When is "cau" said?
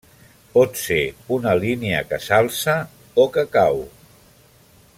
3.59-3.79